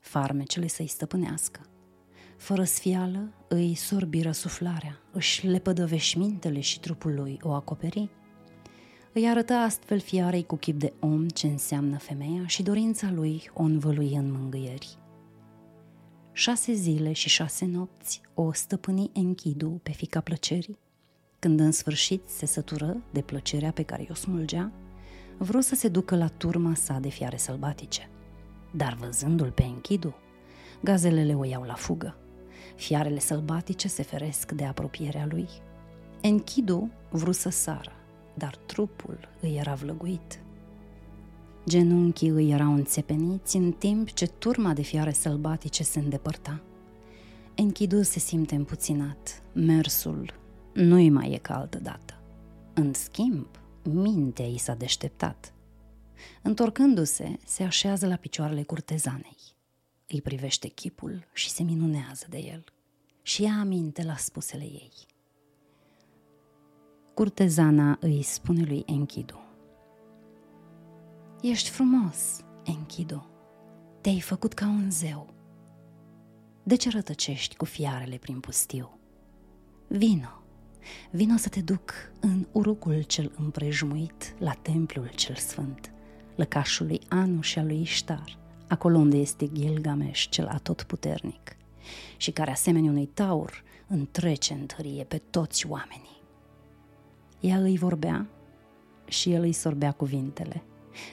farmecele 0.00 0.66
să-i 0.66 0.86
stăpânească. 0.86 1.60
Fără 2.42 2.64
sfială 2.64 3.32
îi 3.48 3.74
sorbiră 3.74 4.32
suflarea, 4.32 5.00
își 5.12 5.46
lepădă 5.46 5.86
veșmintele 5.86 6.60
și 6.60 6.80
trupul 6.80 7.14
lui 7.14 7.38
o 7.42 7.52
acoperi. 7.52 8.08
Îi 9.12 9.28
arătă 9.28 9.52
astfel 9.52 10.00
fiarei 10.00 10.46
cu 10.46 10.56
chip 10.56 10.78
de 10.78 10.92
om 11.00 11.28
ce 11.28 11.46
înseamnă 11.46 11.98
femeia 11.98 12.46
și 12.46 12.62
dorința 12.62 13.10
lui 13.10 13.50
o 13.54 13.62
învălui 13.62 14.14
în 14.14 14.32
mângâieri. 14.32 14.98
Șase 16.32 16.72
zile 16.72 17.12
și 17.12 17.28
șase 17.28 17.66
nopți 17.66 18.20
o 18.34 18.52
stăpâni 18.52 19.10
Enchidu 19.12 19.80
pe 19.82 19.90
fica 19.90 20.20
plăcerii. 20.20 20.78
Când 21.38 21.60
în 21.60 21.72
sfârșit 21.72 22.22
se 22.28 22.46
sătură 22.46 23.02
de 23.12 23.20
plăcerea 23.20 23.70
pe 23.72 23.82
care 23.82 24.06
o 24.10 24.14
smulgea, 24.14 24.72
vrut 25.38 25.64
să 25.64 25.74
se 25.74 25.88
ducă 25.88 26.16
la 26.16 26.28
turma 26.28 26.74
sa 26.74 26.98
de 26.98 27.08
fiare 27.08 27.36
sălbatice. 27.36 28.10
Dar 28.74 28.94
văzându-l 28.94 29.50
pe 29.50 29.62
Enchidu, 29.62 30.14
gazelele 30.82 31.34
o 31.34 31.44
iau 31.44 31.62
la 31.62 31.74
fugă. 31.74 32.16
Fiarele 32.82 33.18
sălbatice 33.18 33.88
se 33.88 34.02
feresc 34.02 34.52
de 34.52 34.64
apropierea 34.64 35.26
lui. 35.30 35.48
Enchidu 36.20 36.90
vrut 37.10 37.34
să 37.34 37.48
sară, 37.48 37.92
dar 38.34 38.56
trupul 38.56 39.28
îi 39.40 39.56
era 39.56 39.74
vlăguit. 39.74 40.40
Genunchii 41.68 42.28
îi 42.28 42.50
erau 42.50 42.74
înțepeniți 42.74 43.56
în 43.56 43.72
timp 43.72 44.10
ce 44.10 44.26
turma 44.26 44.72
de 44.72 44.82
fiare 44.82 45.12
sălbatice 45.12 45.82
se 45.82 45.98
îndepărta. 45.98 46.60
Enchidu 47.54 48.02
se 48.02 48.18
simte 48.18 48.54
împuținat. 48.54 49.42
Mersul 49.52 50.34
nu-i 50.72 51.10
mai 51.10 51.32
e 51.32 51.38
ca 51.38 51.54
altă 51.54 51.78
dată. 51.78 52.20
În 52.74 52.92
schimb, 52.92 53.48
mintea 53.82 54.46
i 54.46 54.58
s-a 54.58 54.74
deșteptat. 54.74 55.54
Întorcându-se, 56.42 57.38
se 57.44 57.62
așează 57.62 58.06
la 58.06 58.16
picioarele 58.16 58.62
curtezanei. 58.62 59.36
Îi 60.08 60.20
privește 60.20 60.68
chipul 60.68 61.26
și 61.32 61.50
se 61.50 61.62
minunează 61.62 62.26
de 62.28 62.38
el 62.38 62.71
și 63.22 63.42
ia 63.42 63.52
aminte 63.60 64.02
la 64.04 64.16
spusele 64.16 64.64
ei. 64.64 64.92
Curtezana 67.14 67.98
îi 68.00 68.22
spune 68.22 68.64
lui 68.64 68.82
Enkidu. 68.86 69.40
Ești 71.42 71.70
frumos, 71.70 72.40
Enkidu. 72.64 73.26
Te-ai 74.00 74.20
făcut 74.20 74.52
ca 74.52 74.66
un 74.66 74.90
zeu. 74.90 75.34
De 76.62 76.74
ce 76.74 76.90
rătăcești 76.90 77.56
cu 77.56 77.64
fiarele 77.64 78.16
prin 78.16 78.40
pustiu? 78.40 78.98
Vino, 79.88 80.42
Vino 81.10 81.36
să 81.36 81.48
te 81.48 81.60
duc 81.60 81.92
în 82.20 82.46
urucul 82.52 83.02
cel 83.02 83.32
împrejmuit 83.36 84.34
la 84.38 84.52
templul 84.52 85.10
cel 85.14 85.34
sfânt, 85.34 85.92
lăcașul 86.36 86.86
lui 86.86 87.00
Anu 87.08 87.40
și 87.40 87.58
al 87.58 87.66
lui 87.66 87.80
Iștar, 87.80 88.38
acolo 88.68 88.98
unde 88.98 89.16
este 89.16 89.52
Gilgamesh 89.52 90.28
cel 90.28 90.46
atotputernic 90.46 91.56
și 92.16 92.30
care 92.30 92.50
asemenea 92.50 92.90
unui 92.90 93.06
taur 93.06 93.62
întrece 93.86 94.52
în 94.52 94.66
tărie 94.66 95.04
pe 95.04 95.22
toți 95.30 95.66
oamenii. 95.66 96.22
Ea 97.40 97.58
îi 97.58 97.78
vorbea 97.78 98.26
și 99.04 99.32
el 99.32 99.42
îi 99.42 99.52
sorbea 99.52 99.92
cuvintele, 99.92 100.62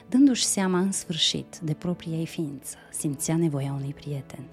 dându-și 0.08 0.44
seama 0.44 0.78
în 0.78 0.92
sfârșit 0.92 1.58
de 1.62 1.74
propria 1.74 2.16
ei 2.16 2.26
ființă, 2.26 2.76
simțea 2.90 3.36
nevoia 3.36 3.72
unui 3.72 3.94
prieten. 3.94 4.48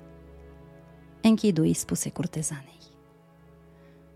Enchidu 1.21 1.61
îi 1.61 1.73
spuse 1.73 2.09
curtezanei. 2.09 2.79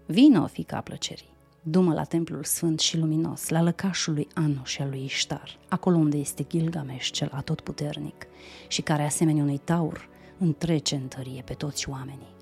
Vino, 0.06 0.48
fica 0.48 0.82
plăcerii, 0.82 1.34
dumă 1.64 1.94
la 1.94 2.04
templul 2.04 2.44
sfânt 2.44 2.80
și 2.80 2.98
luminos, 2.98 3.50
la 3.50 3.62
lăcașul 3.62 4.14
lui 4.14 4.28
Anu 4.34 4.62
și 4.64 4.82
al 4.82 4.90
lui 4.90 5.04
Ishtar, 5.04 5.58
acolo 5.70 5.98
unde 5.98 6.18
este 6.18 6.44
Gilgamesh 6.50 7.10
cel 7.12 7.30
atotputernic 7.34 8.28
și 8.68 8.82
care, 8.82 9.04
asemenea 9.04 9.44
unui 9.44 9.58
taur, 9.58 10.10
întrece 10.42 10.96
în 10.96 11.08
tărie 11.08 11.42
pe 11.46 11.54
toți 11.54 11.90
oamenii. 11.90 12.36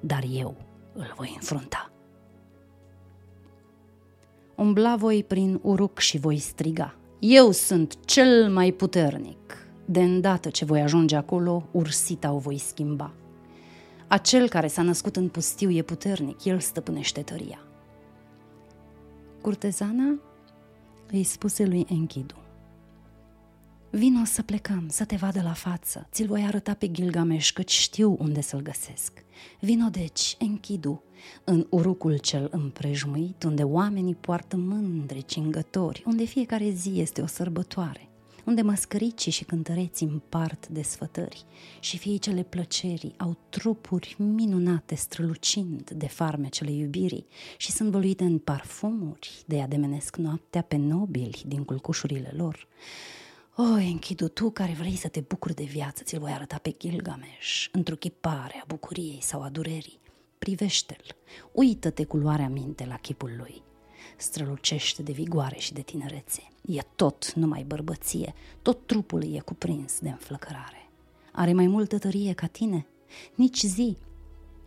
Dar 0.00 0.24
eu 0.32 0.56
îl 0.92 1.12
voi 1.16 1.32
înfrunta. 1.34 1.92
Umbla 4.54 4.96
voi 4.96 5.24
prin 5.24 5.58
uruc 5.62 5.98
și 5.98 6.18
voi 6.18 6.38
striga. 6.38 6.94
Eu 7.18 7.50
sunt 7.50 8.04
cel 8.04 8.50
mai 8.50 8.72
puternic. 8.72 9.66
De 9.84 10.02
îndată 10.02 10.50
ce 10.50 10.64
voi 10.64 10.80
ajunge 10.80 11.16
acolo, 11.16 11.68
ursita 11.70 12.32
o 12.32 12.38
voi 12.38 12.58
schimba. 12.58 13.12
Acel 14.08 14.48
care 14.48 14.66
s-a 14.66 14.82
născut 14.82 15.16
în 15.16 15.28
pustiu 15.28 15.70
e 15.70 15.82
puternic, 15.82 16.44
el 16.44 16.58
stăpânește 16.58 17.22
tăria. 17.22 17.58
Curtezana 19.40 20.20
îi 21.10 21.24
spuse 21.24 21.64
lui 21.66 21.86
Enkidu. 21.88 22.41
Vino 23.94 24.24
să 24.24 24.42
plecăm, 24.42 24.86
să 24.88 25.04
te 25.04 25.16
vadă 25.16 25.42
la 25.42 25.52
față, 25.52 26.08
ți-l 26.12 26.26
voi 26.26 26.42
arăta 26.42 26.74
pe 26.74 26.90
Gilgamesh, 26.90 27.50
căci 27.50 27.70
știu 27.70 28.16
unde 28.20 28.40
să-l 28.40 28.60
găsesc. 28.60 29.24
Vino 29.60 29.88
deci, 29.88 30.36
închidu, 30.38 31.02
în 31.44 31.66
urucul 31.70 32.16
cel 32.16 32.48
împrejmuit, 32.52 33.42
unde 33.42 33.62
oamenii 33.62 34.14
poartă 34.14 34.56
mândri 34.56 35.24
cingători, 35.24 36.02
unde 36.06 36.24
fiecare 36.24 36.70
zi 36.70 37.00
este 37.00 37.20
o 37.20 37.26
sărbătoare, 37.26 38.08
unde 38.44 38.62
măscăricii 38.62 39.32
și 39.32 39.44
cântăreții 39.44 40.06
împart 40.06 40.68
desfătări 40.68 41.44
și 41.80 41.98
fiicele 41.98 42.42
plăcerii 42.42 43.14
au 43.16 43.36
trupuri 43.48 44.16
minunate 44.18 44.94
strălucind 44.94 45.90
de 45.90 46.06
farmecele 46.06 46.70
iubirii 46.70 47.26
și 47.56 47.70
sunt 47.70 47.90
văluite 47.90 48.24
în 48.24 48.38
parfumuri, 48.38 49.42
de 49.46 49.60
ademenesc 49.60 50.16
noaptea 50.16 50.62
pe 50.62 50.76
nobili 50.76 51.42
din 51.46 51.64
culcușurile 51.64 52.32
lor. 52.36 52.68
O, 53.56 53.78
Enkidu, 53.78 54.28
tu 54.28 54.50
care 54.50 54.72
vrei 54.72 54.96
să 54.96 55.08
te 55.08 55.20
bucuri 55.20 55.54
de 55.54 55.64
viață, 55.64 56.02
ți-l 56.02 56.18
voi 56.18 56.30
arăta 56.32 56.58
pe 56.62 56.74
Gilgamesh, 56.78 57.66
într-o 57.72 57.94
chipare 57.94 58.60
a 58.62 58.64
bucuriei 58.66 59.18
sau 59.22 59.42
a 59.42 59.48
durerii. 59.48 60.00
Privește-l, 60.38 61.16
uită-te 61.52 62.04
cu 62.04 62.16
luarea 62.16 62.48
minte 62.48 62.84
la 62.84 62.96
chipul 62.96 63.34
lui. 63.38 63.62
Strălucește 64.16 65.02
de 65.02 65.12
vigoare 65.12 65.58
și 65.58 65.72
de 65.72 65.80
tinerețe. 65.80 66.42
E 66.66 66.80
tot 66.96 67.32
numai 67.32 67.62
bărbăție, 67.62 68.34
tot 68.62 68.86
trupul 68.86 69.34
e 69.34 69.38
cuprins 69.38 69.98
de 70.00 70.08
înflăcărare. 70.08 70.90
Are 71.32 71.52
mai 71.52 71.66
multă 71.66 71.98
tărie 71.98 72.32
ca 72.32 72.46
tine? 72.46 72.86
Nici 73.34 73.62
zi, 73.62 73.96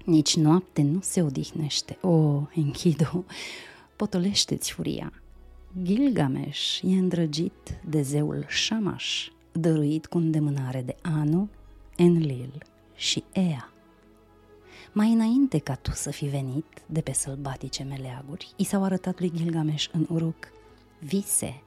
nici 0.04 0.36
noapte 0.36 0.82
nu 0.82 1.00
se 1.02 1.22
odihnește. 1.22 1.98
O, 2.02 2.42
Enkidu, 2.56 3.26
potolește-ți 3.96 4.72
furia, 4.72 5.14
Gilgamesh 5.84 6.82
e 6.82 6.98
îndrăgit 6.98 7.80
de 7.90 8.02
zeul 8.02 8.46
Shamash, 8.50 9.28
dăruit 9.52 10.06
cu 10.06 10.18
îndemânare 10.18 10.82
de 10.82 10.96
Anu, 11.02 11.50
Enlil 11.96 12.58
și 12.96 13.24
Ea. 13.34 13.74
Mai 14.92 15.12
înainte 15.12 15.60
ca 15.60 15.76
tu 15.76 15.92
să 15.92 16.12
fi 16.12 16.26
venit 16.26 16.66
de 16.86 17.02
pe 17.02 17.14
sălbatice 17.14 17.84
meleaguri, 17.84 18.54
i 18.56 18.64
s-au 18.64 18.84
arătat 18.84 19.20
lui 19.20 19.32
Gilgamesh 19.36 19.88
în 19.92 20.06
Uruk 20.10 20.48
vise 21.00 21.62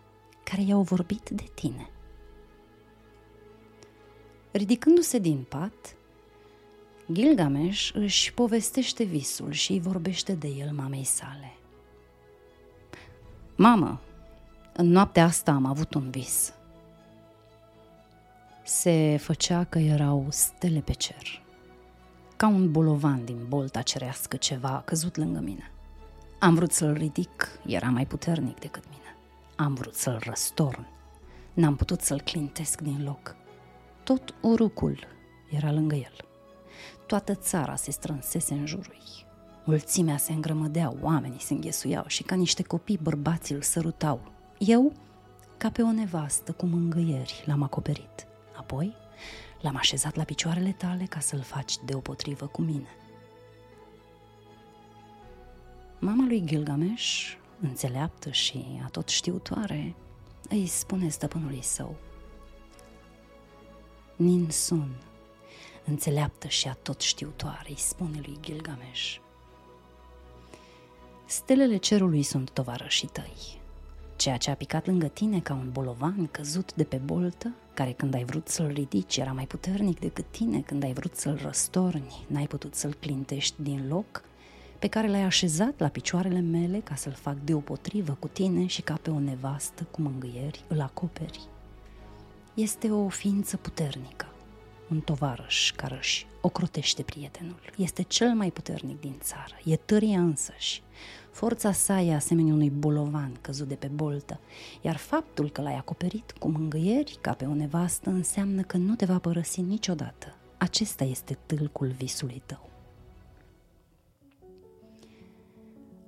care 0.44 0.62
i-au 0.62 0.82
vorbit 0.82 1.28
de 1.28 1.44
tine. 1.54 1.90
Ridicându-se 4.50 5.18
din 5.18 5.44
pat, 5.48 5.96
Gilgamesh 7.12 7.90
își 7.94 8.34
povestește 8.34 9.04
visul 9.04 9.52
și 9.52 9.72
îi 9.72 9.80
vorbește 9.80 10.32
de 10.32 10.48
el 10.48 10.72
mamei 10.72 11.04
sale. 11.04 11.57
Mamă, 13.60 14.00
în 14.72 14.86
noaptea 14.86 15.24
asta 15.24 15.52
am 15.52 15.64
avut 15.64 15.94
un 15.94 16.10
vis. 16.10 16.52
Se 18.64 19.16
făcea 19.16 19.64
că 19.64 19.78
erau 19.78 20.26
stele 20.28 20.80
pe 20.80 20.92
cer. 20.92 21.42
Ca 22.36 22.46
un 22.46 22.70
bolovan 22.70 23.24
din 23.24 23.44
bolta 23.48 23.82
cerească 23.82 24.36
ceva 24.36 24.68
a 24.68 24.80
căzut 24.80 25.16
lângă 25.16 25.40
mine. 25.40 25.70
Am 26.38 26.54
vrut 26.54 26.72
să-l 26.72 26.92
ridic, 26.92 27.60
era 27.66 27.88
mai 27.88 28.06
puternic 28.06 28.58
decât 28.58 28.84
mine. 28.90 29.16
Am 29.56 29.74
vrut 29.74 29.94
să-l 29.94 30.20
răstorn. 30.24 30.86
N-am 31.54 31.76
putut 31.76 32.00
să-l 32.00 32.20
clintesc 32.20 32.80
din 32.80 33.04
loc. 33.04 33.36
Tot 34.04 34.34
urucul 34.40 35.06
era 35.50 35.72
lângă 35.72 35.94
el. 35.94 36.14
Toată 37.06 37.34
țara 37.34 37.76
se 37.76 37.90
strânsese 37.90 38.54
în 38.54 38.66
jurul 38.66 38.96
ei. 38.98 39.27
Mulțimea 39.68 40.16
se 40.16 40.32
îngrămădea, 40.32 40.94
oamenii 41.00 41.40
se 41.40 41.52
înghesuiau 41.52 42.04
și 42.06 42.22
ca 42.22 42.34
niște 42.34 42.62
copii 42.62 42.98
bărbații 43.02 43.54
îl 43.54 43.62
sărutau. 43.62 44.32
Eu, 44.58 44.92
ca 45.56 45.70
pe 45.70 45.82
o 45.82 45.92
nevastă 45.92 46.52
cu 46.52 46.66
mângâieri, 46.66 47.42
l-am 47.46 47.62
acoperit. 47.62 48.26
Apoi, 48.56 48.94
l-am 49.60 49.76
așezat 49.76 50.14
la 50.14 50.22
picioarele 50.22 50.72
tale 50.72 51.04
ca 51.04 51.20
să-l 51.20 51.40
faci 51.40 51.74
deopotrivă 51.84 52.46
cu 52.46 52.62
mine. 52.62 52.88
Mama 55.98 56.24
lui 56.26 56.42
Gilgamesh, 56.44 57.32
înțeleaptă 57.60 58.30
și 58.30 58.80
atot 58.84 59.08
știutoare, 59.08 59.94
îi 60.48 60.66
spune 60.66 61.08
stăpânului 61.08 61.62
său. 61.62 61.96
Ninsun, 64.16 64.96
înțeleaptă 65.84 66.48
și 66.48 66.68
atot 66.68 67.00
știutoare, 67.00 67.68
îi 67.68 67.78
spune 67.78 68.20
lui 68.24 68.38
Gilgamesh– 68.40 69.16
Stelele 71.30 71.76
cerului 71.76 72.22
sunt 72.22 72.50
tovarășii 72.50 73.08
tăi. 73.08 73.60
Ceea 74.16 74.36
ce 74.36 74.50
a 74.50 74.54
picat 74.54 74.86
lângă 74.86 75.06
tine 75.06 75.40
ca 75.40 75.54
un 75.54 75.70
bolovan 75.72 76.26
căzut 76.30 76.74
de 76.74 76.84
pe 76.84 76.96
boltă, 76.96 77.54
care 77.74 77.92
când 77.92 78.14
ai 78.14 78.24
vrut 78.24 78.48
să-l 78.48 78.70
ridici 78.72 79.16
era 79.16 79.32
mai 79.32 79.46
puternic 79.46 80.00
decât 80.00 80.24
tine, 80.30 80.60
când 80.60 80.82
ai 80.82 80.92
vrut 80.92 81.16
să-l 81.16 81.38
răstorni, 81.42 82.24
n-ai 82.26 82.46
putut 82.46 82.74
să-l 82.74 82.94
clintești 82.94 83.62
din 83.62 83.88
loc, 83.88 84.22
pe 84.78 84.86
care 84.86 85.08
l-ai 85.08 85.22
așezat 85.22 85.78
la 85.78 85.88
picioarele 85.88 86.40
mele 86.40 86.78
ca 86.78 86.94
să-l 86.94 87.12
fac 87.12 87.36
deopotrivă 87.44 88.16
cu 88.18 88.28
tine 88.28 88.66
și 88.66 88.82
ca 88.82 88.98
pe 89.02 89.10
o 89.10 89.18
nevastă 89.18 89.86
cu 89.90 90.00
mângâieri 90.00 90.64
îl 90.68 90.80
acoperi. 90.80 91.40
Este 92.54 92.90
o 92.90 93.08
ființă 93.08 93.56
puternică, 93.56 94.26
un 94.90 95.00
tovarăș 95.00 95.72
care 95.72 95.96
își 95.96 96.26
ocrotește 96.40 97.02
prietenul. 97.02 97.60
Este 97.76 98.02
cel 98.02 98.34
mai 98.34 98.50
puternic 98.50 99.00
din 99.00 99.14
țară, 99.20 99.54
e 99.64 99.76
tăria 99.76 100.20
însăși. 100.20 100.82
Forța 101.30 101.72
sa 101.72 102.00
e 102.00 102.14
asemenea 102.14 102.52
unui 102.52 102.70
bolovan 102.70 103.32
căzut 103.40 103.68
de 103.68 103.74
pe 103.74 103.86
boltă, 103.86 104.40
iar 104.80 104.96
faptul 104.96 105.50
că 105.50 105.60
l-ai 105.60 105.76
acoperit 105.76 106.32
cu 106.38 106.48
mângâieri 106.48 107.18
ca 107.20 107.32
pe 107.32 107.44
o 107.44 107.54
nevastă 107.54 108.10
înseamnă 108.10 108.62
că 108.62 108.76
nu 108.76 108.94
te 108.94 109.04
va 109.04 109.18
părăsi 109.18 109.60
niciodată. 109.60 110.34
Acesta 110.56 111.04
este 111.04 111.38
tâlcul 111.46 111.88
visului 111.88 112.42
tău. 112.46 112.68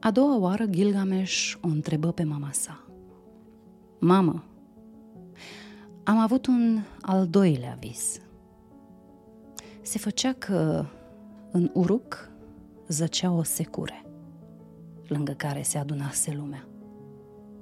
A 0.01 0.11
doua 0.11 0.39
oară 0.39 0.65
Gilgamesh 0.65 1.55
o 1.61 1.69
întrebă 1.69 2.13
pe 2.13 2.23
mama 2.23 2.53
sa. 2.53 2.85
Mamă, 3.99 4.45
am 6.05 6.19
avut 6.19 6.47
un 6.47 6.83
al 7.01 7.27
doilea 7.27 7.77
vis. 7.81 8.21
Se 9.91 9.99
făcea 9.99 10.33
că 10.33 10.87
în 11.51 11.71
Uruk 11.75 12.31
zăcea 12.89 13.31
o 13.31 13.43
secure 13.43 14.07
lângă 15.07 15.33
care 15.33 15.63
se 15.63 15.79
adunase 15.79 16.33
lumea. 16.33 16.69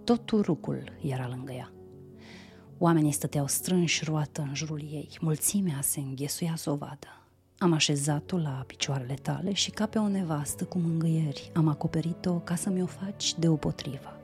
Tot 0.05 0.31
urucul 0.31 0.93
era 1.01 1.29
lângă 1.29 1.53
ea. 1.53 1.73
Oamenii 2.79 3.13
stăteau 3.13 3.47
strânși 3.47 4.05
roată 4.05 4.41
în 4.41 4.55
jurul 4.55 4.81
ei, 4.81 5.09
mulțimea 5.21 5.81
se 5.81 6.01
înghesuia 6.01 6.55
să 6.57 6.71
o 6.71 6.75
vadă. 6.75 7.27
Am 7.59 7.73
așezat-o 7.73 8.39
la 8.39 8.65
picioarele 8.67 9.15
tale 9.15 9.53
și 9.53 9.71
ca 9.71 9.87
pe 9.87 9.99
o 9.99 10.09
nevastă 10.09 10.65
cu 10.65 10.79
mângâieri 10.79 11.51
am 11.55 11.69
acoperit-o 11.69 12.33
ca 12.33 12.55
să 12.55 12.71
mi-o 12.71 12.87
faci 12.87 13.39
deopotrivă. 13.39 14.18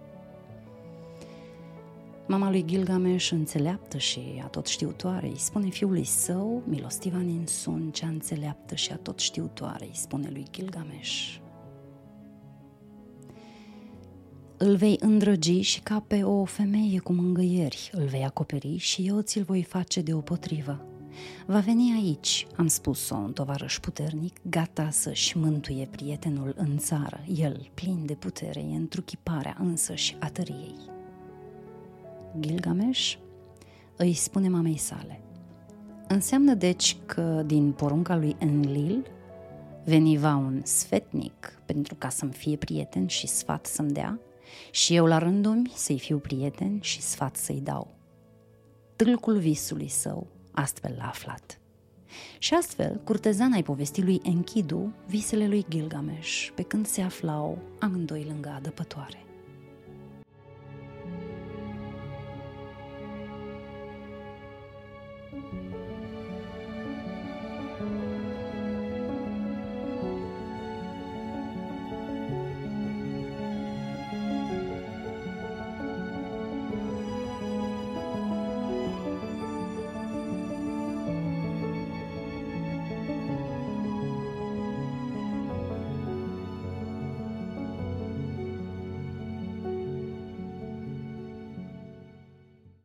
Mama 2.27 2.51
lui 2.51 2.65
Gilgamesh 2.65 3.31
înțeleaptă 3.31 3.99
și 3.99 4.21
atot 4.45 4.67
știutoare 4.67 5.27
îi 5.27 5.39
spune 5.39 5.69
fiului 5.69 6.05
său, 6.05 6.63
milostiva 6.67 7.19
Ninsun, 7.19 7.91
cea 7.91 8.07
înțeleaptă 8.07 8.75
și 8.75 8.93
atot 8.93 9.19
știutoare 9.19 9.85
îi 9.85 9.97
spune 9.97 10.29
lui 10.31 10.47
Gilgamesh, 10.51 11.37
îl 14.57 14.77
vei 14.77 14.97
îndrăgi 15.01 15.61
și 15.61 15.81
ca 15.81 16.05
pe 16.07 16.23
o 16.23 16.45
femeie 16.45 16.99
cu 16.99 17.13
mângâieri 17.13 17.91
îl 17.93 18.05
vei 18.05 18.25
acoperi 18.25 18.77
și 18.77 19.07
eu 19.07 19.21
ți-l 19.21 19.43
voi 19.43 19.63
face 19.63 20.01
deopotrivă. 20.01 20.85
Va 21.47 21.59
veni 21.59 21.93
aici, 21.93 22.47
am 22.57 22.67
spus-o, 22.67 23.15
un 23.15 23.33
tovarăș 23.33 23.79
puternic, 23.79 24.37
gata 24.43 24.91
să-și 24.91 25.39
mântuie 25.39 25.89
prietenul 25.91 26.55
în 26.57 26.79
țară. 26.79 27.25
El, 27.35 27.71
plin 27.75 28.07
de 28.07 28.15
putere, 28.15 28.61
e 28.61 28.77
întruchiparea 28.77 29.57
însăși 29.61 30.17
a 30.21 30.31
tăriei. 30.31 30.94
Gilgamesh 32.41 33.15
îi 33.97 34.13
spune 34.13 34.49
mamei 34.49 34.77
sale. 34.77 35.21
Înseamnă 36.09 36.55
deci 36.55 36.97
că 37.07 37.43
din 37.47 37.73
porunca 37.73 38.17
lui 38.17 38.37
Enlil 38.39 39.07
veniva 39.85 40.35
un 40.35 40.61
sfetnic 40.65 41.59
pentru 41.67 41.95
ca 41.95 42.09
să-mi 42.09 42.33
fie 42.33 42.57
prieten 42.57 43.07
și 43.07 43.27
sfat 43.27 43.67
să-mi 43.67 43.93
dea, 43.93 44.21
și 44.71 44.95
eu 44.95 45.07
la 45.07 45.19
rândul 45.19 45.71
să-i 45.75 45.99
fiu 45.99 46.19
prieten 46.19 46.81
și 46.81 47.01
sfat 47.01 47.37
să-i 47.37 47.61
dau. 47.61 47.95
Tâlcul 48.97 49.39
visului 49.39 49.89
său 49.89 50.27
astfel 50.53 50.95
l-a 50.99 51.07
aflat. 51.07 51.59
Și 52.39 52.55
astfel, 52.55 53.01
curtezana 53.05 53.55
ai 53.55 53.63
povestit 53.63 54.05
lui 54.05 54.21
Enkidu 54.25 54.93
visele 55.07 55.49
lui 55.49 55.65
Gilgamesh, 55.69 56.49
pe 56.55 56.63
când 56.63 56.87
se 56.87 57.01
aflau 57.03 57.59
amândoi 57.81 58.25
lângă 58.29 58.53
adăpătoare. 58.57 59.25